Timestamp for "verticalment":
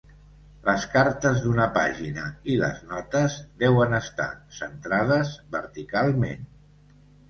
5.61-6.55